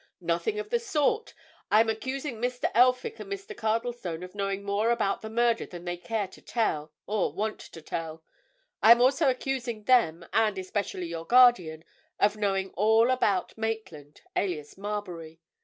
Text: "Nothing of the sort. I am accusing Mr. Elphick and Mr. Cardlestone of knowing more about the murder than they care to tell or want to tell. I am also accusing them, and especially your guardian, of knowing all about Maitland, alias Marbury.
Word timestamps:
"Nothing 0.19 0.57
of 0.57 0.71
the 0.71 0.79
sort. 0.79 1.35
I 1.69 1.79
am 1.79 1.87
accusing 1.87 2.37
Mr. 2.37 2.71
Elphick 2.73 3.19
and 3.19 3.31
Mr. 3.31 3.55
Cardlestone 3.55 4.23
of 4.23 4.33
knowing 4.33 4.63
more 4.63 4.89
about 4.89 5.21
the 5.21 5.29
murder 5.29 5.67
than 5.67 5.85
they 5.85 5.95
care 5.95 6.27
to 6.29 6.41
tell 6.41 6.91
or 7.05 7.31
want 7.31 7.59
to 7.59 7.81
tell. 7.83 8.23
I 8.81 8.89
am 8.93 8.99
also 8.99 9.29
accusing 9.29 9.83
them, 9.83 10.25
and 10.33 10.57
especially 10.57 11.05
your 11.05 11.27
guardian, 11.27 11.83
of 12.19 12.35
knowing 12.35 12.71
all 12.71 13.11
about 13.11 13.55
Maitland, 13.59 14.21
alias 14.35 14.75
Marbury. 14.75 15.39